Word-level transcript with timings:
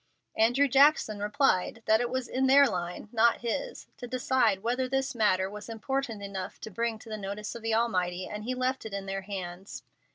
Andrew 0.35 0.67
Jackson 0.67 1.19
replied 1.19 1.83
that 1.85 2.01
it 2.01 2.09
was 2.09 2.27
in 2.27 2.47
their 2.47 2.67
line, 2.67 3.07
not 3.11 3.41
his, 3.41 3.85
to 3.97 4.07
decide 4.07 4.63
whether 4.63 4.87
this 4.89 5.13
matter 5.13 5.47
was 5.47 5.69
important 5.69 6.23
enough 6.23 6.59
to 6.61 6.71
bring 6.71 6.97
to 6.97 7.09
the 7.09 7.17
notice 7.19 7.53
of 7.53 7.61
the 7.61 7.75
Almighty, 7.75 8.25
and 8.25 8.43
he 8.43 8.55
left 8.55 8.83
it 8.83 8.95
in 8.95 9.05
their 9.05 9.21
hands. 9.21 9.83